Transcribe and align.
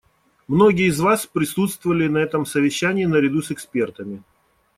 Многие 0.47 0.87
из 0.87 0.99
вас 0.99 1.27
присутствовали 1.27 2.07
на 2.07 2.17
этом 2.17 2.43
совещании 2.47 3.05
наряду 3.05 3.43
с 3.43 3.51
экспертами. 3.51 4.23